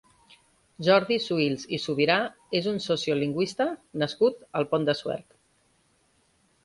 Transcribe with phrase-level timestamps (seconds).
[0.87, 2.15] Jordi Suïls i Subirà
[2.61, 3.67] és un sociolingüista
[4.05, 5.41] nascut al Pont de Suert.